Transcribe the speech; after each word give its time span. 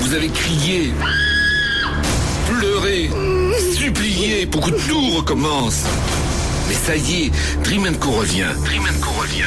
Vous 0.00 0.14
avez 0.14 0.28
crié, 0.28 0.92
pleuré, 2.48 3.10
supplié 3.74 4.46
pour 4.46 4.66
que 4.66 4.70
tout 4.88 5.10
recommence. 5.10 5.84
Mais 6.68 6.74
ça 6.74 6.96
y 6.96 7.26
est, 7.26 7.30
Dream 7.62 7.86
Co 7.98 8.10
revient. 8.10 8.48
Dream 8.64 8.82
Co 9.00 9.10
revient. 9.20 9.44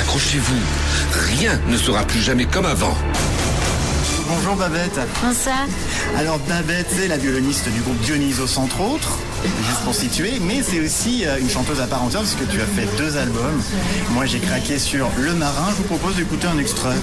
Accrochez-vous, 0.00 0.60
rien 1.36 1.60
ne 1.68 1.76
sera 1.76 2.04
plus 2.04 2.20
jamais 2.20 2.46
comme 2.46 2.66
avant. 2.66 2.96
Bonjour 4.26 4.56
Babette. 4.56 4.98
Ça 5.32 5.50
Alors 6.18 6.38
Babette, 6.48 6.86
c'est 6.88 7.08
la 7.08 7.18
violoniste 7.18 7.68
du 7.68 7.80
groupe 7.80 7.98
Dionysos 8.00 8.58
entre 8.58 8.80
autres, 8.80 9.18
juste 9.66 9.80
pour 9.84 9.94
situer, 9.94 10.40
mais 10.40 10.62
c'est 10.62 10.80
aussi 10.80 11.26
euh, 11.26 11.38
une 11.38 11.50
chanteuse 11.50 11.80
à 11.80 11.86
part 11.86 12.02
entière 12.02 12.22
parce 12.22 12.34
que 12.34 12.44
tu 12.44 12.60
as 12.60 12.66
fait 12.66 12.88
deux 12.96 13.16
albums. 13.16 13.60
Moi 14.12 14.24
j'ai 14.24 14.38
craqué 14.38 14.78
sur 14.78 15.10
Le 15.18 15.34
Marin, 15.34 15.66
je 15.70 15.76
vous 15.76 15.82
propose 15.84 16.16
d'écouter 16.16 16.46
un 16.46 16.58
extrait. 16.58 16.96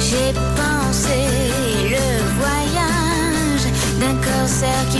J'ai 0.00 0.32
pensé 0.32 1.18
le 1.90 2.34
voyage 2.38 3.72
d'un 4.00 4.14
corsaire 4.16 4.88
qui 4.90 4.98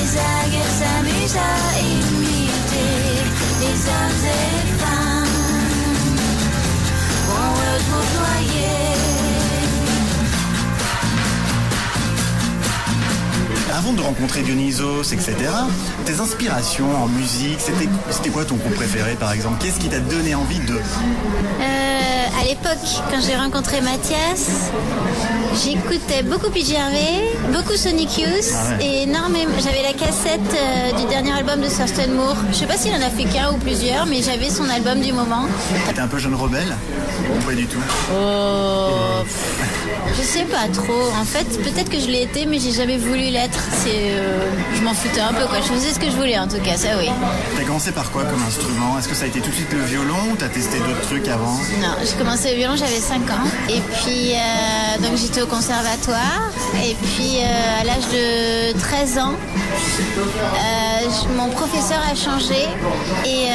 les 0.00 0.16
algues 0.16 0.70
s'amusent 0.78 1.36
à 1.36 1.78
imiter 1.78 3.04
les 3.60 3.78
hommes 3.94 4.24
et 4.24 4.48
les 4.56 4.78
femmes. 4.82 5.26
On 7.28 7.48
retrouve 7.60 8.10
noyés. 8.18 8.79
Avant 13.80 13.94
de 13.94 14.02
rencontrer 14.02 14.42
Dionysos, 14.42 15.10
etc., 15.14 15.36
tes 16.04 16.20
inspirations 16.20 16.94
en 17.02 17.08
musique, 17.08 17.58
c'était 18.10 18.28
quoi 18.28 18.44
ton 18.44 18.56
groupe 18.56 18.74
préféré 18.74 19.14
par 19.14 19.32
exemple? 19.32 19.56
Qu'est-ce 19.64 19.78
qui 19.80 19.88
t'a 19.88 20.00
donné 20.00 20.34
envie 20.34 20.58
de... 20.58 20.74
Euh, 20.74 22.40
à 22.40 22.44
l'époque, 22.44 22.86
quand 23.10 23.20
j'ai 23.26 23.36
rencontré 23.36 23.80
Mathias, 23.80 24.50
j'écoutais 25.64 26.22
beaucoup 26.24 26.50
PJ 26.50 26.74
beaucoup 27.54 27.74
Sonic 27.74 28.18
Youth 28.18 28.28
Ah 28.54 28.76
ouais. 28.78 28.84
et 28.86 29.02
énormément. 29.04 29.54
J'avais 29.64 29.82
la 29.82 29.94
cassette 29.94 30.40
euh, 30.54 30.92
du 31.00 31.06
dernier 31.08 31.32
album 31.32 31.60
de 31.62 31.68
Thurston 31.68 32.10
Moore. 32.14 32.36
Je 32.52 32.56
sais 32.58 32.66
pas 32.66 32.76
s'il 32.76 32.92
en 32.92 33.00
a 33.00 33.08
fait 33.10 33.24
qu'un 33.24 33.50
ou 33.52 33.56
plusieurs, 33.56 34.04
mais 34.04 34.20
j'avais 34.22 34.50
son 34.50 34.68
album 34.68 35.00
du 35.00 35.12
moment. 35.14 35.46
T'es 35.94 36.00
un 36.00 36.06
peu 36.08 36.18
jeune 36.18 36.34
rebelle 36.34 36.76
Ou 37.34 37.42
pas 37.46 37.54
du 37.54 37.66
tout? 37.66 37.80
Oh, 38.14 39.24
je 40.16 40.22
sais 40.22 40.44
pas 40.44 40.68
trop. 40.72 41.10
En 41.20 41.24
fait, 41.24 41.44
peut-être 41.62 41.88
que 41.90 41.98
je 41.98 42.06
l'ai 42.06 42.22
été, 42.22 42.46
mais 42.46 42.58
j'ai 42.58 42.72
jamais 42.72 42.98
voulu 42.98 43.30
l'être. 43.30 43.58
C'est, 43.72 44.10
euh, 44.12 44.50
je 44.74 44.82
m'en 44.82 44.92
foutais 44.94 45.20
un 45.20 45.32
peu 45.32 45.46
quoi. 45.46 45.58
Je 45.60 45.72
faisais 45.72 45.92
ce 45.92 45.98
que 45.98 46.06
je 46.10 46.16
voulais 46.16 46.38
en 46.38 46.48
tout 46.48 46.58
cas, 46.60 46.76
ça 46.76 46.88
oui. 46.98 47.08
T'as 47.56 47.64
commencé 47.64 47.92
par 47.92 48.10
quoi 48.10 48.24
comme 48.24 48.42
instrument? 48.46 48.98
Est-ce 48.98 49.08
que 49.08 49.14
ça 49.14 49.24
a 49.24 49.28
été 49.28 49.40
tout 49.40 49.50
de 49.50 49.54
suite 49.54 49.72
le 49.72 49.84
violon 49.84 50.32
ou 50.32 50.36
t'as 50.36 50.48
testé 50.48 50.78
d'autres 50.78 51.00
trucs 51.02 51.28
avant? 51.28 51.54
Non, 51.80 51.94
j'ai 52.02 52.16
commencé 52.18 52.50
le 52.50 52.56
violon, 52.56 52.76
j'avais 52.76 53.00
5 53.00 53.16
ans. 53.30 53.48
Et 53.68 53.80
puis, 53.80 54.32
euh, 54.34 55.02
donc 55.08 55.16
j'étais 55.16 55.42
au 55.42 55.46
conservatoire. 55.46 56.50
Et 56.84 56.94
puis, 56.94 57.38
euh, 57.38 57.80
à 57.80 57.84
l'âge 57.84 58.08
de 58.12 58.78
13 58.78 59.18
ans, 59.18 59.34
mon 61.36 61.48
professeur 61.48 62.00
a 62.10 62.14
changé. 62.14 62.66
Et, 63.24 63.48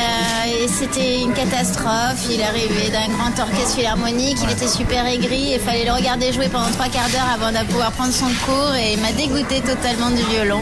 et 0.63 0.67
c'était 0.67 1.22
une 1.22 1.33
catastrophe. 1.33 2.25
Il 2.29 2.41
arrivait 2.41 2.90
d'un 2.90 3.07
grand 3.13 3.38
orchestre 3.40 3.75
philharmonique. 3.75 4.38
Il 4.44 4.51
était 4.51 4.67
super 4.67 5.06
aigri. 5.06 5.53
Il 5.53 5.59
fallait 5.59 5.85
le 5.85 5.91
regarder 5.91 6.31
jouer 6.34 6.47
pendant 6.50 6.69
trois 6.72 6.88
quarts 6.88 7.09
d'heure 7.09 7.29
avant 7.34 7.51
de 7.51 7.66
pouvoir 7.67 7.91
prendre 7.91 8.13
son 8.13 8.29
cours. 8.45 8.75
Et 8.75 8.94
il 8.94 9.00
m'a 9.01 9.11
dégoûté 9.11 9.61
totalement 9.61 9.94
du 9.95 10.23
violon. 10.29 10.61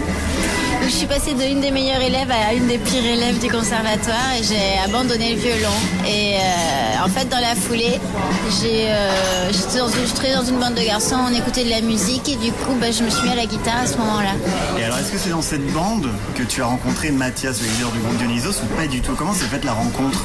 Je 0.85 0.89
suis 0.89 1.07
passée 1.07 1.33
de 1.33 1.44
une 1.44 1.61
des 1.61 1.71
meilleures 1.71 2.01
élèves 2.01 2.29
à 2.29 2.53
une 2.53 2.67
des 2.67 2.77
pires 2.77 3.05
élèves 3.05 3.39
du 3.39 3.49
conservatoire 3.49 4.33
et 4.39 4.44
j'ai 4.44 4.79
abandonné 4.85 5.33
le 5.33 5.39
violon. 5.39 5.69
Et 6.05 6.35
euh, 6.35 7.05
en 7.05 7.09
fait, 7.09 7.27
dans 7.29 7.39
la 7.39 7.55
foulée, 7.55 7.99
j'ai, 8.61 8.89
euh, 8.89 9.51
j'étais 9.51 9.79
dans 9.79 9.88
une, 9.88 10.35
dans 10.35 10.45
une 10.49 10.59
bande 10.59 10.75
de 10.75 10.81
garçons, 10.85 11.16
on 11.29 11.33
écoutait 11.33 11.63
de 11.63 11.69
la 11.69 11.81
musique 11.81 12.27
et 12.29 12.35
du 12.35 12.51
coup, 12.51 12.73
bah, 12.79 12.91
je 12.91 13.03
me 13.03 13.09
suis 13.09 13.23
mis 13.23 13.31
à 13.31 13.35
la 13.35 13.45
guitare 13.45 13.79
à 13.83 13.88
ce 13.88 13.97
moment-là. 13.97 14.31
Et 14.79 14.83
alors, 14.83 14.97
est-ce 14.99 15.11
que 15.11 15.17
c'est 15.17 15.29
dans 15.29 15.41
cette 15.41 15.66
bande 15.72 16.07
que 16.35 16.43
tu 16.43 16.61
as 16.61 16.66
rencontré 16.66 17.11
Mathias, 17.11 17.61
le 17.61 17.67
leader 17.67 17.89
du 17.91 17.99
groupe 17.99 18.17
Dionysos, 18.17 18.61
ou 18.63 18.75
pas 18.75 18.88
du 18.88 19.01
tout? 19.01 19.13
Comment 19.17 19.33
s'est 19.33 19.45
faite 19.45 19.63
la 19.66 19.73
rencontre? 19.73 20.19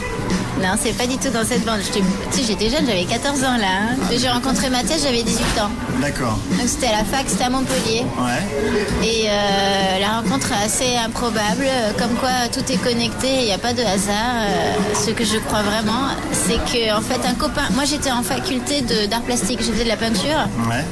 Non, 0.60 0.74
c'est 0.80 0.92
pas 0.97 1.06
du 1.06 1.16
tout 1.18 1.30
dans 1.30 1.44
cette 1.44 1.64
bande. 1.64 1.78
J'étais, 1.84 2.00
tu 2.32 2.38
sais, 2.38 2.44
j'étais 2.44 2.68
jeune, 2.68 2.84
j'avais 2.84 3.04
14 3.04 3.44
ans 3.44 3.56
là. 3.58 3.66
hein. 3.92 3.97
J'ai 4.10 4.28
rencontré 4.28 4.68
Mathias, 4.70 5.02
j'avais 5.04 5.22
18 5.22 5.41
ans. 5.60 5.70
D'accord. 6.02 6.36
Donc 6.58 6.66
c'était 6.66 6.88
à 6.88 6.98
la 6.98 7.04
fac, 7.04 7.26
c'était 7.28 7.44
à 7.44 7.50
Montpellier. 7.50 8.04
Ouais. 8.18 9.06
Et 9.08 9.26
euh, 9.28 10.00
la 10.00 10.20
rencontre 10.20 10.47
assez 10.53 10.97
improbable, 10.97 11.64
euh, 11.66 11.92
comme 11.98 12.14
quoi 12.16 12.48
tout 12.53 12.60
est 12.72 12.76
connecté, 12.82 13.28
il 13.41 13.44
n'y 13.47 13.53
a 13.53 13.59
pas 13.59 13.72
de 13.72 13.82
hasard. 13.82 14.36
Euh, 14.42 14.72
ce 14.94 15.10
que 15.10 15.25
je 15.25 15.38
crois 15.38 15.62
vraiment, 15.62 16.09
c'est 16.32 16.56
que 16.70 16.94
en 16.97 17.00
fait 17.00 17.20
un 17.26 17.34
copain, 17.34 17.62
moi 17.75 17.84
j'étais 17.84 18.10
en 18.10 18.22
faculté 18.22 18.82
d'art 19.09 19.22
plastique, 19.22 19.60
je 19.62 19.70
faisais 19.72 19.84
de 19.84 19.88
la 19.88 19.97
peinture, 19.97 20.48
Ouais. 20.69 20.84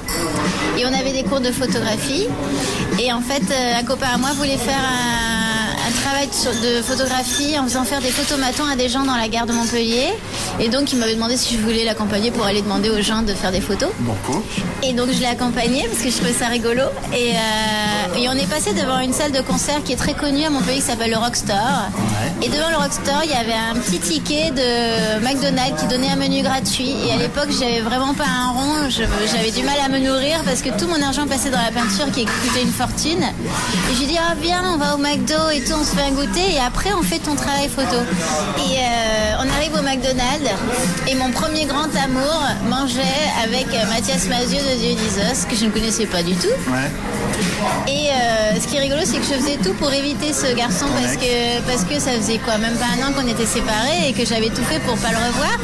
et 0.78 0.84
on 0.86 0.92
avait 0.92 1.12
des 1.12 1.22
cours 1.24 1.40
de 1.40 1.50
photographie. 1.52 2.26
Et 3.00 3.12
en 3.12 3.20
fait, 3.20 3.42
euh, 3.50 3.78
un 3.80 3.84
copain 3.84 4.08
à 4.14 4.18
moi 4.18 4.30
voulait 4.34 4.56
faire 4.58 4.74
un 4.78 5.35
travail 6.30 6.60
de 6.62 6.82
photographie 6.82 7.58
en 7.58 7.64
faisant 7.64 7.84
faire 7.84 8.00
des 8.00 8.10
photomatons 8.10 8.64
à 8.64 8.76
des 8.76 8.88
gens 8.88 9.04
dans 9.04 9.16
la 9.16 9.28
gare 9.28 9.46
de 9.46 9.52
Montpellier. 9.52 10.12
Et 10.60 10.68
donc 10.68 10.92
il 10.92 10.98
m'avait 10.98 11.14
demandé 11.14 11.36
si 11.36 11.56
je 11.56 11.60
voulais 11.60 11.84
l'accompagner 11.84 12.30
pour 12.30 12.44
aller 12.44 12.62
demander 12.62 12.90
aux 12.90 13.00
gens 13.02 13.22
de 13.22 13.32
faire 13.34 13.52
des 13.52 13.60
photos. 13.60 13.90
Banco. 14.00 14.42
Et 14.82 14.92
donc 14.92 15.08
je 15.12 15.20
l'ai 15.20 15.26
accompagné 15.26 15.86
parce 15.88 16.02
que 16.02 16.10
je 16.10 16.16
trouvais 16.16 16.32
ça 16.32 16.46
rigolo. 16.46 16.82
Et, 17.12 17.32
euh, 17.32 18.18
et 18.18 18.28
on 18.28 18.32
est 18.32 18.48
passé 18.48 18.72
devant 18.72 19.00
une 19.00 19.12
salle 19.12 19.32
de 19.32 19.40
concert 19.40 19.82
qui 19.84 19.92
est 19.92 19.96
très 19.96 20.14
connue 20.14 20.44
à 20.44 20.50
Montpellier 20.50 20.78
qui 20.78 20.82
s'appelle 20.82 21.10
le 21.10 21.18
Rockstore. 21.18 21.56
Ouais. 21.56 22.46
Et 22.46 22.48
devant 22.48 22.70
le 22.70 22.76
Rockstore, 22.76 23.22
il 23.24 23.30
y 23.30 23.34
avait 23.34 23.52
un 23.52 23.74
petit 23.78 23.98
ticket 23.98 24.50
de 24.50 25.20
McDonald's 25.22 25.80
qui 25.80 25.88
donnait 25.88 26.10
un 26.10 26.16
menu 26.16 26.42
gratuit. 26.42 26.94
Et 27.06 27.12
à 27.12 27.16
l'époque, 27.16 27.48
j'avais 27.58 27.80
vraiment 27.80 28.14
pas 28.14 28.24
un 28.24 28.50
rond. 28.50 28.90
J'avais 28.90 29.50
du 29.50 29.62
mal 29.62 29.76
à 29.84 29.88
me 29.88 29.98
nourrir 29.98 30.42
parce 30.44 30.62
que 30.62 30.70
tout 30.70 30.86
mon 30.86 31.00
argent 31.02 31.26
passait 31.26 31.50
dans 31.50 31.62
la 31.62 31.70
peinture 31.70 32.10
qui 32.12 32.24
coûtait 32.24 32.62
une 32.62 32.72
fortune. 32.72 33.22
Et 33.22 33.94
j'ai 33.98 34.06
dit, 34.06 34.16
ah 34.18 34.34
viens, 34.40 34.62
on 34.74 34.76
va 34.76 34.94
au 34.94 34.98
McDo 34.98 35.50
et 35.52 35.62
tout, 35.62 35.74
on 35.78 35.84
se 35.84 35.94
fait 35.94 36.02
un 36.02 36.12
goûter 36.16 36.54
et 36.54 36.60
après 36.60 36.92
on 36.98 37.02
fait 37.02 37.18
ton 37.18 37.34
travail 37.34 37.68
photo. 37.68 37.96
Et 38.58 38.78
euh, 38.78 39.42
on 39.42 39.48
arrive 39.56 39.74
au 39.74 39.82
McDonald's 39.82 40.50
et 41.06 41.14
mon 41.14 41.30
premier 41.30 41.66
grand 41.66 41.90
amour 42.02 42.40
mangeait 42.68 43.26
avec 43.44 43.66
euh, 43.66 43.86
Mathias 43.88 44.26
Mazieux 44.28 44.62
de 44.62 44.78
Dionysos, 44.78 45.46
que 45.48 45.54
je 45.54 45.66
ne 45.66 45.70
connaissais 45.70 46.06
pas 46.06 46.22
du 46.22 46.34
tout. 46.34 46.56
Ouais. 46.68 46.90
Et 47.86 48.08
euh, 48.08 48.60
ce 48.60 48.66
qui 48.66 48.76
est 48.76 48.80
rigolo, 48.80 49.02
c'est 49.04 49.18
que 49.18 49.24
je 49.24 49.34
faisais 49.34 49.58
tout 49.62 49.74
pour 49.74 49.92
éviter 49.92 50.32
ce 50.32 50.54
garçon 50.54 50.86
parce 51.00 51.16
que, 51.16 51.60
parce 51.66 51.84
que 51.84 52.00
ça 52.00 52.12
faisait 52.12 52.38
quoi, 52.38 52.56
même 52.56 52.76
pas 52.76 52.86
un 52.96 53.06
an 53.06 53.12
qu'on 53.12 53.28
était 53.28 53.46
séparés 53.46 54.08
et 54.08 54.12
que 54.12 54.24
j'avais 54.24 54.48
tout 54.48 54.64
fait 54.64 54.80
pour 54.80 54.96
pas 54.96 55.10
le 55.10 55.18
revoir. 55.18 55.58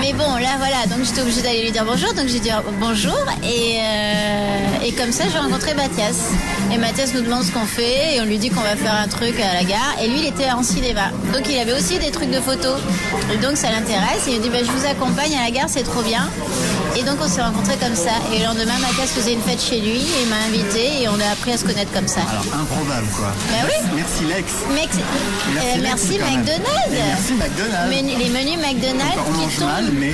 Mais 0.00 0.12
bon, 0.12 0.34
là 0.36 0.56
voilà, 0.58 0.86
donc 0.88 1.04
j'étais 1.04 1.22
obligée 1.22 1.42
d'aller 1.42 1.62
lui 1.62 1.72
dire 1.72 1.84
bonjour, 1.84 2.12
donc 2.14 2.26
j'ai 2.26 2.40
dit 2.40 2.50
oh, 2.56 2.70
bonjour 2.80 3.18
et, 3.42 3.78
euh, 3.80 4.84
et 4.84 4.92
comme 4.92 5.12
ça 5.12 5.24
j'ai 5.32 5.38
rencontré 5.38 5.74
Mathias. 5.74 6.30
Et 6.72 6.78
Mathias 6.78 7.14
nous 7.14 7.22
demande 7.22 7.42
ce 7.42 7.52
qu'on 7.52 7.64
fait 7.66 8.16
et 8.16 8.20
on 8.20 8.24
lui 8.24 8.38
dit 8.38 8.50
qu'on 8.50 8.60
va 8.60 8.76
faire 8.76 8.94
un 8.94 9.08
truc 9.08 9.38
à 9.40 9.54
la 9.54 9.64
gare 9.64 9.94
et 10.02 10.08
lui 10.08 10.20
il 10.20 10.26
était 10.26 10.50
en 10.50 10.62
cinéma. 10.62 11.10
Donc 11.32 11.42
il 11.48 11.58
avait 11.58 11.72
aussi 11.72 11.98
des 11.98 12.10
trucs 12.10 12.30
de 12.30 12.40
photos. 12.40 12.78
Et 13.32 13.36
donc 13.38 13.56
ça 13.56 13.70
l'intéresse 13.70 14.26
et 14.28 14.32
il 14.32 14.40
dit 14.40 14.50
bah, 14.50 14.58
je 14.60 14.70
vous 14.70 14.86
accompagne 14.86 15.36
à 15.36 15.44
la 15.44 15.50
gare, 15.50 15.68
c'est 15.68 15.84
trop 15.84 16.02
bien. 16.02 16.28
Et 16.96 17.02
donc 17.02 17.16
on 17.22 17.28
s'est 17.28 17.42
rencontrés 17.42 17.76
comme 17.76 17.94
ça. 17.94 18.12
Et 18.34 18.38
le 18.40 18.44
lendemain 18.44 18.78
Mathias 18.80 19.10
faisait 19.10 19.32
une 19.32 19.42
fête 19.42 19.60
chez 19.62 19.80
lui 19.80 19.98
et 19.98 20.22
il 20.24 20.28
m'a 20.28 20.42
invité 20.48 21.02
et 21.02 21.08
on 21.08 21.20
a 21.20 21.32
appris 21.32 21.52
à 21.52 21.56
se 21.56 21.64
connaître 21.64 21.92
comme 21.92 22.08
ça. 22.08 22.20
Alors, 22.30 22.60
improbable 22.60 23.06
quoi. 23.16 23.32
Bah 23.50 23.68
oui. 23.68 23.88
Merci 23.94 24.24
Lex. 24.24 24.52
Mec, 24.74 24.90
euh, 24.92 25.78
merci. 25.82 26.18
McDonald's. 26.18 26.90
Merci 26.90 27.32
McDonald's. 27.34 27.90
Les 27.90 28.28
menus 28.30 28.58
McDonald's 28.58 29.18
On 29.28 29.48
qui 29.48 29.56
tombent 29.56 29.68
mal, 29.68 29.83
mais 29.92 30.12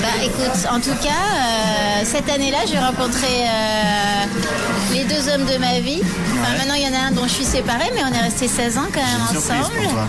Bah 0.00 0.08
écoute, 0.24 0.66
en 0.70 0.80
tout 0.80 0.94
cas, 1.02 1.08
euh, 1.10 2.02
cette 2.04 2.28
année-là, 2.30 2.58
j'ai 2.66 2.78
rencontré 2.78 3.26
euh, 3.46 4.92
les 4.92 5.04
deux 5.04 5.28
hommes 5.32 5.44
de 5.44 5.58
ma 5.58 5.80
vie. 5.80 6.00
Enfin, 6.02 6.52
Ouais. 6.52 6.58
maintenant, 6.58 6.74
il 6.74 6.82
y 6.82 6.86
en 6.88 6.94
a 6.98 7.06
un 7.08 7.10
dont 7.10 7.24
je 7.24 7.32
suis 7.34 7.44
séparée, 7.44 7.90
mais 7.94 8.02
on 8.04 8.12
est 8.12 8.20
restés 8.20 8.48
16 8.48 8.78
ans 8.78 8.86
quand 8.92 9.00
même 9.00 9.22
ensemble. 9.36 9.82
pour 9.82 9.92
toi. 9.92 10.08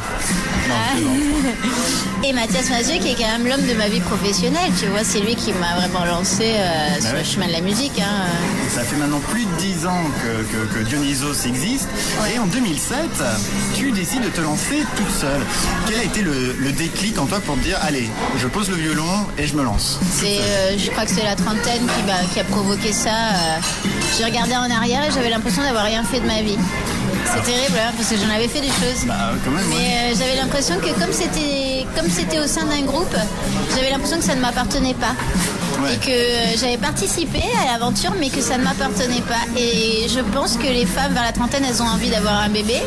Non, 0.69 0.75
Ah. 0.75 2.24
Et 2.27 2.33
Mathias 2.33 2.69
Mazieux, 2.69 3.00
qui 3.00 3.12
est 3.12 3.16
quand 3.16 3.27
même 3.31 3.48
l'homme 3.48 3.66
de 3.66 3.74
ma 3.74 3.88
vie 3.88 4.01
professionnelle, 4.01 4.71
tu 4.80 4.86
vois, 4.88 5.04
c'est 5.04 5.19
lui 5.21 5.36
qui 5.36 5.51
m'a 5.54 5.75
vraiment 5.80 6.04
lancé 6.06 6.54
euh, 6.57 7.00
sur 7.00 7.12
ouais. 7.13 7.19
le 7.19 7.24
chemin 7.24 7.48
de 7.48 7.54
la 7.54 7.62
musique. 7.62 8.00
hein. 8.00 8.25
Ça 8.69 8.81
fait 8.81 8.98
maintenant 8.98 9.21
plus 9.31 9.45
de 9.45 9.51
10 9.57 9.86
ans 9.88 10.04
que, 10.21 10.44
que- 10.44 10.74
que 10.80 10.83
Dionysos 10.89 11.45
existe. 11.48 11.88
Et 12.33 12.38
en 12.38 12.45
2007, 12.45 12.98
tu 13.75 13.92
décides 13.92 14.24
de 14.24 14.30
te 14.30 14.42
lancer 14.42 14.83
toute 14.98 15.10
seule. 15.12 15.42
Quel 15.88 16.00
a 16.00 16.04
été 16.04 16.21
le, 16.21 16.54
le 16.60 16.71
déclic 16.74 17.18
en 17.18 17.25
toi 17.25 17.39
pour 17.39 17.56
te 17.56 17.62
dire, 17.62 17.77
allez, 17.81 18.10
je 18.38 18.48
pose 18.48 18.69
le 18.69 18.75
violon 18.75 19.25
et 19.38 19.48
je 19.48 19.56
me 19.56 19.63
lance 19.63 20.00
C'est, 20.13 20.39
euh, 20.39 20.77
je 20.77 20.89
crois 20.92 21.06
que 21.06 21.12
c'est 21.12 21.24
la 21.24 21.36
trentaine 21.36 21.88
qui 22.33 22.39
a 22.39 22.44
provoqué 22.44 22.92
ça. 22.92 23.10
euh, 23.10 23.60
J'ai 24.17 24.25
regardé 24.25 24.56
en 24.56 24.69
arrière 24.69 25.03
et 25.07 25.11
j'avais 25.11 25.29
l'impression 25.29 25.61
d'avoir 25.61 25.85
rien 25.85 26.03
fait 26.03 26.19
de 26.19 26.25
ma 26.25 26.41
vie. 26.41 26.57
C'est 27.25 27.44
terrible 27.44 27.77
hein, 27.77 27.91
parce 27.95 28.09
que 28.09 28.15
j'en 28.17 28.33
avais 28.33 28.47
fait 28.47 28.61
des 28.61 28.67
choses. 28.67 29.06
Bah, 29.06 29.15
quand 29.45 29.51
même, 29.51 29.69
ouais. 29.69 29.75
Mais 29.77 30.13
euh, 30.13 30.15
j'avais 30.17 30.35
l'impression 30.35 30.75
que 30.77 31.00
comme 31.00 31.11
c'était 31.11 31.85
comme 31.95 32.09
c'était 32.09 32.39
au 32.39 32.47
sein 32.47 32.65
d'un 32.65 32.81
groupe, 32.81 33.15
j'avais 33.75 33.91
l'impression 33.91 34.17
que 34.17 34.23
ça 34.23 34.35
ne 34.35 34.41
m'appartenait 34.41 34.95
pas. 34.95 35.13
Ouais. 35.81 35.94
Et 35.94 35.97
que 35.97 36.09
euh, 36.09 36.57
j'avais 36.59 36.77
participé 36.77 37.39
à 37.63 37.71
l'aventure 37.71 38.13
mais 38.19 38.29
que 38.29 38.41
ça 38.41 38.57
ne 38.57 38.63
m'appartenait 38.63 39.21
pas. 39.21 39.45
Et 39.57 40.07
je 40.09 40.19
pense 40.33 40.57
que 40.57 40.67
les 40.67 40.85
femmes 40.85 41.13
vers 41.13 41.23
la 41.23 41.31
trentaine, 41.31 41.63
elles 41.69 41.81
ont 41.81 41.88
envie 41.88 42.09
d'avoir 42.09 42.39
un 42.39 42.50
bébé. 42.50 42.81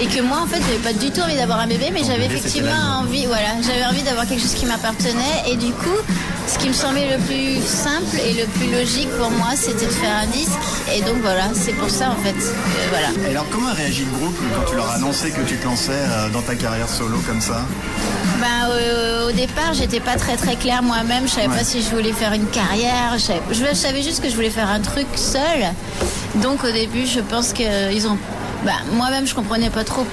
Et 0.00 0.06
que 0.06 0.20
moi 0.20 0.38
en 0.42 0.46
fait 0.46 0.60
j'avais 0.60 0.82
pas 0.82 0.92
du 0.92 1.10
tout 1.10 1.20
envie 1.20 1.36
d'avoir 1.36 1.60
un 1.60 1.66
bébé, 1.66 1.90
mais 1.92 2.02
j'avais 2.04 2.26
effectivement 2.26 3.00
envie, 3.00 3.26
voilà, 3.26 3.48
j'avais 3.62 3.84
envie 3.86 4.02
d'avoir 4.02 4.26
quelque 4.26 4.42
chose 4.42 4.54
qui 4.54 4.66
m'appartenait. 4.66 5.48
Et 5.48 5.56
du 5.56 5.72
coup, 5.72 5.98
ce 6.46 6.58
qui 6.58 6.68
me 6.68 6.72
semblait 6.72 7.16
le 7.16 7.22
plus 7.24 7.62
simple 7.64 8.16
et 8.24 8.32
le 8.34 8.46
plus 8.46 8.70
logique 8.70 9.08
pour 9.18 9.30
moi, 9.30 9.50
c'était 9.54 9.86
de 9.86 9.90
faire 9.90 10.16
un 10.22 10.26
disque. 10.26 10.50
Et 10.94 11.00
donc 11.02 11.16
voilà, 11.22 11.44
c'est 11.54 11.72
pour 11.74 11.88
ça 11.90 12.10
en 12.10 12.16
fait. 12.22 12.32
que, 12.32 12.88
voilà. 12.90 13.08
Et 13.26 13.30
alors, 13.30 13.46
comment 13.50 13.68
a 13.68 13.72
réagi 13.74 14.04
le 14.04 14.18
groupe 14.18 14.36
quand 14.56 14.70
tu 14.70 14.76
leur 14.76 14.90
as 14.90 14.94
annoncé 14.94 15.30
que 15.30 15.42
tu 15.42 15.56
te 15.56 15.64
lançais 15.64 15.92
euh, 15.92 16.28
dans 16.30 16.42
ta 16.42 16.54
carrière 16.56 16.88
solo 16.88 17.18
comme 17.26 17.40
ça? 17.40 17.62
Ben, 18.40 18.70
euh, 18.70 19.28
au 19.28 19.32
départ, 19.32 19.74
j'étais 19.74 20.00
pas 20.00 20.16
très 20.16 20.36
très 20.36 20.56
claire 20.56 20.82
moi-même. 20.82 21.24
Je 21.28 21.32
savais 21.34 21.48
Ouais. 21.48 21.56
pas 21.58 21.64
si 21.64 21.82
je 21.82 21.90
voulais 21.90 22.12
faire 22.12 22.32
une 22.32 22.46
carrière. 22.46 23.12
Je 23.14 23.18
savais, 23.22 23.40
je 23.52 23.74
savais 23.74 24.02
juste 24.02 24.22
que 24.22 24.28
je 24.30 24.34
voulais 24.34 24.50
faire 24.50 24.68
un 24.68 24.80
truc 24.80 25.06
seul. 25.14 25.64
Donc 26.36 26.64
au 26.64 26.70
début, 26.72 27.06
je 27.06 27.20
pense 27.20 27.52
que 27.52 27.92
ils 27.92 28.06
ont. 28.08 28.18
Ben, 28.64 28.72
moi-même, 28.92 29.26
je 29.26 29.34
comprenais 29.34 29.70
pas 29.70 29.84
trop. 29.84 30.06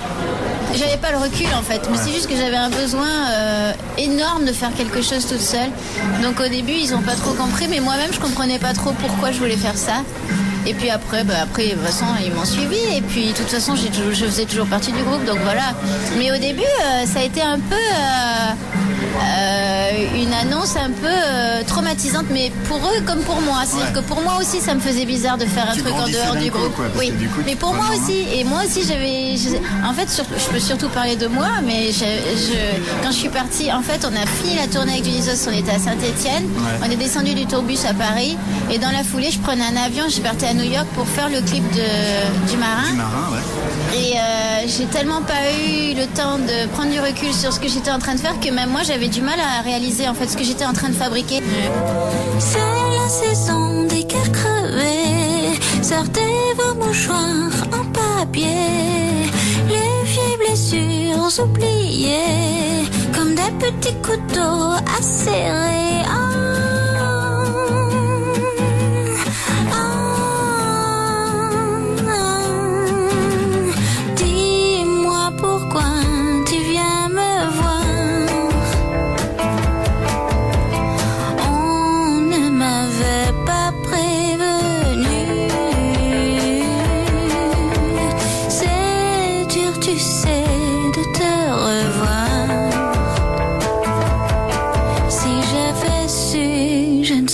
J'avais 0.76 0.98
pas 0.98 1.12
le 1.12 1.18
recul 1.18 1.48
en 1.58 1.64
fait, 1.64 1.82
mais 1.90 1.98
c'est 1.98 2.12
juste 2.12 2.28
que 2.28 2.36
j'avais 2.36 2.58
un 2.58 2.70
besoin 2.70 3.08
euh, 3.32 3.72
énorme 3.98 4.46
de 4.46 4.52
faire 4.52 4.74
quelque 4.76 5.02
chose 5.02 5.26
toute 5.26 5.40
seule. 5.42 5.70
Donc 6.22 6.40
au 6.40 6.48
début, 6.48 6.74
ils 6.74 6.94
ont 6.94 7.02
pas 7.02 7.16
trop 7.16 7.34
compris, 7.34 7.68
mais 7.70 7.80
moi-même, 7.80 8.12
je 8.12 8.20
comprenais 8.20 8.60
pas 8.60 8.74
trop 8.74 8.92
pourquoi 8.92 9.32
je 9.32 9.40
voulais 9.40 9.58
faire 9.58 9.78
ça. 9.78 10.04
Et 10.68 10.74
puis 10.74 10.90
après, 10.90 11.24
bah 11.24 11.36
après, 11.42 11.68
de 11.68 11.74
toute 11.76 11.84
façon, 11.84 12.06
ils 12.24 12.34
m'ont 12.34 12.44
suivi. 12.44 12.78
Et 12.98 13.02
puis, 13.02 13.28
de 13.28 13.34
toute 13.38 13.48
façon, 13.48 13.76
j'ai 13.76 13.90
je 13.94 14.26
faisais 14.26 14.44
toujours 14.44 14.68
partie 14.68 14.92
du 14.92 15.02
groupe, 15.02 15.24
donc 15.24 15.38
voilà. 15.44 15.74
Mais 16.18 16.30
au 16.30 16.38
début, 16.38 16.62
euh, 16.62 17.06
ça 17.06 17.20
a 17.20 17.24
été 17.24 17.42
un 17.42 17.58
peu 17.58 17.76
euh, 17.76 18.67
euh, 19.22 20.22
une 20.22 20.34
annonce 20.34 20.76
un 20.76 20.90
peu 20.92 21.08
euh, 21.08 21.62
traumatisante, 21.66 22.26
mais 22.32 22.52
pour 22.68 22.78
eux 22.78 23.02
comme 23.06 23.20
pour 23.22 23.42
moi. 23.42 23.64
C'est-à-dire 23.66 23.88
Ouais. 23.96 24.02
que 24.02 24.08
pour 24.08 24.22
moi 24.22 24.38
aussi, 24.40 24.60
ça 24.60 24.74
me 24.76 24.80
faisait 24.80 25.06
bizarre 25.06 25.38
de 25.38 25.46
faire 25.46 25.70
un 25.70 25.74
Tu 25.74 25.82
truc 25.82 25.94
en 25.94 26.08
dehors 26.08 26.36
du 26.36 26.50
groupe. 26.50 26.76
quoi, 26.76 26.86
oui, 26.98 27.10
que 27.10 27.16
du 27.16 27.28
coup, 27.30 27.42
mais 27.46 27.56
pour 27.56 27.74
moi 27.74 27.86
aussi. 27.96 28.26
Et 28.34 28.44
moi 28.44 28.62
aussi, 28.66 28.82
j'avais. 28.88 29.36
En 29.88 29.94
fait, 29.94 30.10
sur- 30.10 30.26
je 30.38 30.46
peux 30.54 30.60
surtout 30.60 30.90
parler 30.90 31.16
de 31.16 31.28
moi, 31.28 31.48
mais 31.66 31.92
je, 31.92 32.00
je- 32.04 33.04
quand 33.04 33.12
je 33.12 33.18
suis 33.18 33.30
partie, 33.30 33.72
en 33.72 33.82
fait, 33.82 34.06
on 34.06 34.16
a 34.16 34.26
fini 34.26 34.56
la 34.56 34.68
tournée 34.68 34.94
avec 34.94 35.04
Dionysos, 35.04 35.48
on 35.50 35.54
était 35.58 35.72
à 35.72 35.80
Saint-Etienne, 35.80 36.46
Ouais. 36.46 36.86
on 36.88 36.92
est 36.92 36.96
descendu 36.96 37.34
du 37.34 37.46
tourbus 37.46 37.80
à 37.90 37.94
Paris, 37.94 38.38
et 38.72 38.78
dans 38.80 38.92
la 38.92 39.04
foulée, 39.04 39.32
je 39.32 39.40
prenais 39.40 39.64
un 39.64 39.78
avion, 39.86 40.06
je 40.10 40.20
partais 40.22 40.48
à 40.48 40.54
New 40.54 40.64
York 40.70 40.88
pour 40.96 41.08
faire 41.08 41.30
le 41.30 41.42
clip 41.42 41.64
de, 41.74 42.50
du 42.52 42.58
marin. 42.58 42.90
Du 42.92 42.98
marin, 42.98 43.30
ouais. 43.32 43.98
Et 43.98 44.14
euh, 44.18 44.68
j'ai 44.68 44.86
tellement 44.86 45.22
pas 45.22 45.34
eu 45.68 45.94
le 45.96 46.06
temps 46.08 46.38
de 46.38 46.68
prendre 46.74 46.92
du 46.92 47.00
recul 47.00 47.34
sur 47.34 47.54
ce 47.54 47.60
que 47.60 47.68
j'étais 47.70 47.92
en 47.92 48.00
train 48.00 48.16
de 48.16 48.20
faire 48.20 48.38
que 48.40 48.50
même 48.52 48.70
moi 48.70 48.82
j'avais 48.86 49.07
du 49.10 49.22
mal 49.22 49.40
à 49.40 49.62
réaliser 49.62 50.08
en 50.08 50.14
fait 50.14 50.28
ce 50.28 50.36
que 50.36 50.44
j'étais 50.44 50.66
en 50.66 50.74
train 50.74 50.90
de 50.90 50.94
fabriquer. 50.96 51.42
C'est 52.40 52.58
la 52.58 53.08
saison 53.08 53.84
des 53.84 54.04
cœurs 54.04 54.32
crevés. 54.32 55.58
Sortez 55.82 56.22
vos 56.58 56.76
mouchoirs 56.86 57.52
en 57.72 57.86
papier. 57.92 58.46
Les 59.70 60.06
vieilles 60.06 60.38
blessures 60.38 61.44
oubliées. 61.44 62.86
Comme 63.14 63.36
des 63.36 63.52
petits 63.60 63.96
couteaux 64.02 64.74
acérés. 65.00 66.04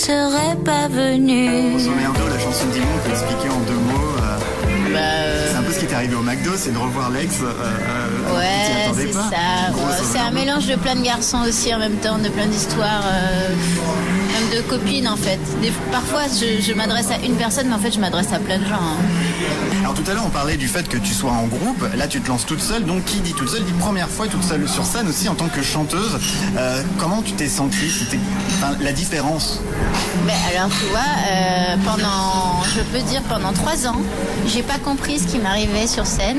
Serais 0.04 0.56
pas 0.64 0.88
venue. 0.88 1.70
Grosso 1.72 1.90
merdo, 1.94 2.28
la 2.28 2.38
chanson 2.38 2.66
Dimon, 2.72 2.86
on 2.96 2.98
peut 3.06 3.10
expliquer 3.10 3.48
en 3.50 3.60
deux 3.60 3.72
mots. 3.90 4.16
euh, 4.96 5.48
c'est 5.50 5.56
un 5.56 5.62
peu 5.62 5.72
ce 5.72 5.80
qui 5.80 5.86
t'est 5.86 5.94
arrivé 5.94 6.14
au 6.14 6.22
McDo, 6.22 6.50
c'est 6.56 6.72
de 6.72 6.78
revoir 6.78 7.10
l'ex. 7.10 7.40
euh, 7.40 7.46
euh, 7.46 8.34
Ouais, 8.36 8.92
c'est 8.94 9.12
ça. 9.12 9.30
C'est 10.12 10.18
un 10.18 10.30
mélange 10.30 10.66
de 10.66 10.76
plein 10.76 10.94
de 10.96 11.02
garçons 11.02 11.38
aussi 11.48 11.74
en 11.74 11.78
même 11.78 11.96
temps, 11.96 12.18
de 12.18 12.28
plein 12.28 12.46
d'histoires, 12.46 13.02
euh, 13.06 13.48
même 14.34 14.58
de 14.58 14.62
copines 14.68 15.08
en 15.08 15.16
fait. 15.16 15.38
Des- 15.62 15.72
parfois, 15.90 16.22
je, 16.28 16.60
je 16.62 16.72
m'adresse 16.74 17.10
à 17.10 17.24
une 17.24 17.36
personne, 17.36 17.68
mais 17.68 17.74
en 17.74 17.78
fait, 17.78 17.92
je 17.92 18.00
m'adresse 18.00 18.32
à 18.32 18.38
plein 18.38 18.58
de 18.58 18.64
gens. 18.64 18.74
hein. 18.74 18.96
Alors 19.80 19.94
tout 19.94 20.04
à 20.10 20.14
l'heure, 20.14 20.24
on 20.26 20.30
parlait 20.30 20.56
du 20.56 20.68
fait 20.68 20.88
que 20.88 20.96
tu 20.96 21.12
sois 21.12 21.30
en 21.32 21.46
groupe. 21.46 21.84
Là, 21.96 22.08
tu 22.08 22.20
te 22.20 22.28
lances 22.28 22.46
toute 22.46 22.60
seule. 22.60 22.84
Donc, 22.84 23.04
qui 23.04 23.18
dit 23.20 23.34
toute 23.34 23.48
seule 23.48 23.64
dit 23.64 23.72
première 23.72 24.08
fois 24.08 24.26
toute 24.26 24.42
seule 24.42 24.68
sur 24.68 24.84
scène 24.84 25.08
aussi 25.08 25.28
en 25.28 25.34
tant 25.34 25.48
que 25.48 25.62
chanteuse. 25.62 26.18
Euh, 26.56 26.82
comment 26.98 27.22
tu 27.22 27.32
t'es 27.32 27.48
sentie? 27.48 27.90
C'était 27.90 28.18
enfin, 28.60 28.74
la 28.80 28.92
différence? 28.92 29.60
Ben 30.26 30.34
alors 30.54 30.70
tu 30.70 30.86
vois, 30.86 31.00
euh, 31.00 31.76
pendant, 31.84 32.62
je 32.74 32.80
peux 32.80 33.02
dire 33.04 33.22
pendant 33.28 33.52
trois 33.52 33.86
ans, 33.86 34.00
j'ai 34.46 34.62
pas 34.62 34.78
compris 34.78 35.18
ce 35.18 35.26
qui 35.26 35.38
m'arrivait 35.38 35.86
sur 35.86 36.06
scène. 36.06 36.38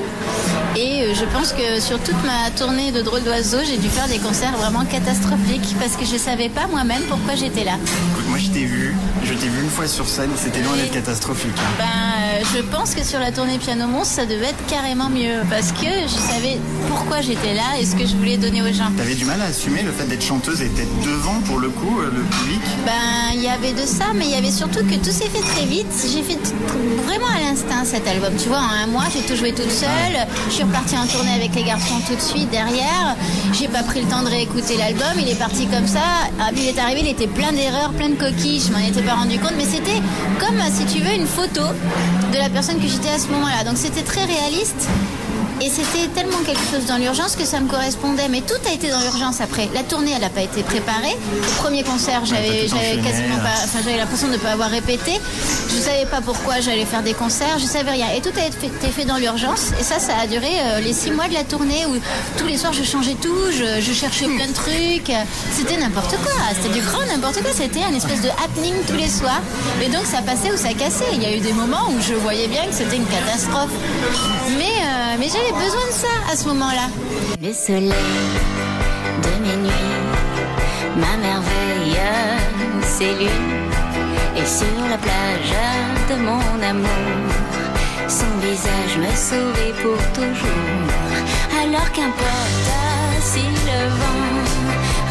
Et 0.75 1.03
euh, 1.03 1.13
je 1.13 1.25
pense 1.25 1.53
que 1.53 1.79
sur 1.79 1.99
toute 1.99 2.21
ma 2.25 2.49
tournée 2.57 2.91
de 2.91 3.01
drôle 3.01 3.23
d'oiseau, 3.23 3.59
j'ai 3.65 3.77
dû 3.77 3.87
faire 3.89 4.07
des 4.07 4.17
concerts 4.17 4.55
vraiment 4.57 4.83
catastrophiques 4.85 5.75
parce 5.79 5.95
que 5.95 6.05
je 6.05 6.17
savais 6.17 6.49
pas 6.49 6.67
moi-même 6.67 7.03
pourquoi 7.09 7.35
j'étais 7.35 7.63
là. 7.63 7.73
Écoute, 8.11 8.27
moi, 8.27 8.37
je 8.39 8.47
t'ai 8.49 8.65
vu. 8.65 8.95
Je 9.23 9.33
t'ai 9.33 9.47
vu 9.47 9.61
une 9.63 9.69
fois 9.69 9.87
sur 9.87 10.07
scène. 10.07 10.31
C'était 10.35 10.61
loin 10.61 10.75
d'être 10.75 10.91
catastrophique. 10.91 11.51
hein. 11.57 11.75
Ben, 11.77 11.85
euh, 12.35 12.43
je 12.55 12.61
pense 12.61 12.95
que 12.95 13.03
sur 13.03 13.19
la 13.19 13.31
tournée 13.31 13.57
Piano 13.57 13.87
Monstre, 13.87 14.15
ça 14.15 14.25
devait 14.25 14.47
être 14.47 14.65
carrément 14.67 15.09
mieux 15.09 15.41
parce 15.49 15.71
que 15.71 15.87
je 16.03 16.33
savais 16.33 16.59
pourquoi 16.87 17.21
j'étais 17.21 17.53
là 17.53 17.79
et 17.79 17.85
ce 17.85 17.95
que 17.95 18.05
je 18.05 18.15
voulais 18.15 18.37
donner 18.37 18.61
aux 18.61 18.73
gens. 18.73 18.91
T'avais 18.97 19.15
du 19.15 19.25
mal 19.25 19.41
à 19.41 19.45
assumer 19.45 19.81
le 19.83 19.91
fait 19.91 20.05
d'être 20.05 20.23
chanteuse 20.23 20.61
et 20.61 20.69
d'être 20.69 20.99
devant 21.01 21.39
pour 21.41 21.59
le 21.59 21.69
coup 21.69 21.99
euh, 21.99 22.11
le 22.13 22.21
public? 22.23 22.61
Ben, 22.85 23.33
il 23.33 23.43
y 23.43 23.47
avait 23.47 23.73
de 23.73 23.85
ça, 23.85 24.05
mais 24.13 24.25
il 24.25 24.31
y 24.31 24.35
avait 24.35 24.51
surtout 24.51 24.83
que 24.85 24.95
tout 24.95 25.11
s'est 25.11 25.29
fait 25.29 25.41
très 25.53 25.65
vite. 25.65 25.87
J'ai 26.11 26.23
fait 26.23 26.39
vraiment 27.05 27.27
à 27.27 27.39
l'instinct 27.39 27.85
cet 27.85 28.07
album. 28.07 28.33
Tu 28.41 28.49
vois, 28.49 28.59
en 28.59 28.83
un 28.83 28.87
mois, 28.87 29.05
j'ai 29.13 29.21
tout 29.21 29.35
joué 29.35 29.53
toute 29.53 29.71
seule. 29.71 30.17
Je 30.47 30.53
suis 30.53 30.63
repartie 30.63 30.97
en 30.97 31.07
tournée 31.07 31.33
avec 31.33 31.55
les 31.55 31.63
garçons 31.63 31.99
tout 32.07 32.15
de 32.15 32.21
suite 32.21 32.49
derrière. 32.49 33.15
J'ai 33.53 33.67
pas 33.67 33.83
pris 33.83 34.01
le 34.01 34.07
temps 34.07 34.23
de 34.23 34.29
réécouter 34.29 34.77
l'album. 34.77 35.13
Il 35.19 35.29
est 35.29 35.39
parti 35.39 35.67
comme 35.67 35.87
ça. 35.87 35.99
Ah, 36.39 36.49
il 36.55 36.67
est 36.67 36.79
arrivé, 36.79 37.01
il 37.01 37.07
était 37.07 37.27
plein 37.27 37.51
d'erreurs, 37.51 37.91
plein 37.91 38.09
de 38.09 38.15
coquilles. 38.15 38.61
Je 38.65 38.71
m'en 38.71 38.79
étais 38.79 39.01
pas 39.01 39.13
rendu 39.15 39.39
compte, 39.39 39.53
mais 39.57 39.65
c'était 39.65 40.01
comme, 40.39 40.59
si 40.73 40.85
tu 40.85 41.01
veux, 41.03 41.13
une 41.13 41.27
photo 41.27 41.61
de 42.31 42.37
la 42.37 42.49
personne 42.49 42.79
que 42.79 42.87
j'étais 42.87 43.09
à 43.09 43.19
ce 43.19 43.27
moment-là. 43.27 43.63
Donc 43.63 43.77
c'était 43.77 44.03
très 44.03 44.25
réaliste. 44.25 44.87
Et 45.61 45.69
c'était 45.69 46.07
tellement 46.13 46.39
quelque 46.45 46.61
chose 46.71 46.85
dans 46.87 46.97
l'urgence 46.97 47.35
que 47.35 47.45
ça 47.45 47.59
me 47.59 47.69
correspondait. 47.69 48.27
Mais 48.29 48.41
tout 48.41 48.59
a 48.67 48.73
été 48.73 48.89
dans 48.89 48.99
l'urgence 48.99 49.39
après. 49.41 49.69
La 49.73 49.83
tournée, 49.83 50.11
elle 50.13 50.21
n'a 50.21 50.29
pas 50.29 50.41
été 50.41 50.63
préparée. 50.63 51.15
Le 51.33 51.57
premier 51.57 51.83
concert, 51.83 52.25
j'avais 52.25 52.67
quasiment 52.67 53.37
pas. 53.37 53.55
Enfin, 53.63 53.79
j'avais 53.83 53.97
l'impression 53.97 54.27
de 54.27 54.33
ne 54.33 54.37
pas 54.37 54.51
avoir 54.51 54.69
répété. 54.69 55.13
Je 55.69 55.75
savais 55.81 56.05
pas 56.05 56.21
pourquoi 56.21 56.59
j'allais 56.59 56.85
faire 56.85 57.03
des 57.03 57.13
concerts. 57.13 57.57
Je 57.57 57.65
savais 57.65 57.91
rien. 57.91 58.07
Et 58.15 58.21
tout 58.21 58.31
a 58.37 58.45
été 58.45 58.69
fait, 58.69 58.89
fait 58.89 59.05
dans 59.05 59.17
l'urgence. 59.17 59.71
Et 59.79 59.83
ça, 59.83 59.99
ça 59.99 60.13
a 60.21 60.27
duré 60.27 60.47
euh, 60.59 60.79
les 60.81 60.93
six 60.93 61.11
mois 61.11 61.27
de 61.27 61.33
la 61.33 61.43
tournée 61.43 61.85
où 61.85 61.95
tous 62.37 62.47
les 62.47 62.57
soirs 62.57 62.73
je 62.73 62.83
changeais 62.83 63.15
tout. 63.21 63.51
Je, 63.51 63.81
je 63.81 63.93
cherchais 63.93 64.25
plein 64.27 64.47
de 64.47 64.53
trucs. 64.53 65.11
C'était 65.51 65.77
n'importe 65.77 66.17
quoi. 66.17 66.33
C'était 66.53 66.73
du 66.73 66.81
grand 66.85 67.05
n'importe 67.05 67.41
quoi. 67.41 67.51
C'était 67.53 67.83
un 67.83 67.93
espèce 67.93 68.21
de 68.21 68.29
happening 68.43 68.73
tous 68.87 68.97
les 68.97 69.09
soirs. 69.09 69.41
Et 69.81 69.87
donc 69.89 70.05
ça 70.05 70.21
passait 70.21 70.51
ou 70.51 70.57
ça 70.57 70.73
cassait. 70.73 71.05
Il 71.13 71.23
y 71.23 71.25
a 71.25 71.35
eu 71.35 71.39
des 71.39 71.53
moments 71.53 71.87
où 71.89 72.01
je 72.01 72.13
voyais 72.15 72.47
bien 72.47 72.65
que 72.65 72.73
c'était 72.73 72.97
une 72.97 73.07
catastrophe. 73.07 73.71
Mais, 74.57 74.77
euh, 74.81 75.15
mais 75.19 75.27
j'avais 75.27 75.51
besoin 75.51 75.87
de 75.87 75.93
ça 75.93 76.31
à 76.31 76.35
ce 76.35 76.47
moment-là. 76.47 76.87
Le 77.41 77.51
soleil 77.53 77.91
de 79.23 79.43
mes 79.43 79.57
nuits, 79.57 79.71
ma 80.95 81.17
merveille, 81.17 81.99
c'est 82.83 83.13
lui. 83.15 83.29
Et 84.37 84.45
sur 84.45 84.87
la 84.89 84.97
plage 84.97 85.55
de 86.09 86.15
mon 86.21 86.61
amour, 86.61 86.89
son 88.07 88.31
visage 88.41 88.97
me 88.97 89.11
sourit 89.15 89.73
pour 89.81 89.97
toujours. 90.13 90.85
Alors 91.61 91.91
qu'importe 91.91 92.95
si 93.21 93.41
le 93.41 93.89
vent 93.99 94.35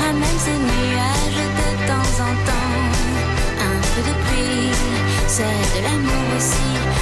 ramène 0.00 0.38
ce 0.38 0.54
nuage 0.70 1.40
de 1.60 1.86
temps 1.88 2.12
en 2.22 2.32
temps, 2.48 2.74
un 3.60 3.80
peu 3.92 4.02
de 4.08 4.14
pluie, 4.24 4.70
c'est 5.26 5.42
de 5.42 5.84
l'amour 5.84 6.36
aussi. 6.36 6.93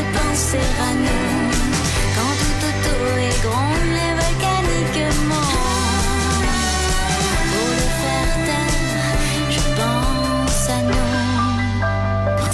de 0.00 0.18
penser 0.18 0.58
à 0.58 0.90
nous 0.94 1.50
quand 2.16 2.34
tout 2.40 2.58
autour 2.68 3.06
est 3.18 3.38
gronde 3.42 3.98
volcaniquement. 4.20 5.48
Pour 7.50 7.68
le 7.80 7.86
faire 8.00 8.34
taire, 8.46 9.20
je 9.50 9.62
pense 9.78 10.68
à 10.70 10.80
nous. 10.88 11.10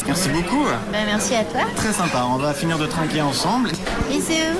Merci 0.06 0.28
beaucoup. 0.30 0.64
Ben, 0.92 1.04
merci 1.06 1.34
à 1.34 1.44
toi. 1.44 1.62
Très 1.76 1.92
sympa. 1.92 2.24
On 2.28 2.38
va 2.38 2.52
finir 2.52 2.78
de 2.78 2.86
trinquer 2.86 3.22
ensemble. 3.22 3.70
Bisous. 4.08 4.58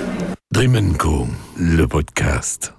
Dream 0.53 0.97
Co, 0.97 1.27
le 1.57 1.87
podcast. 1.87 2.73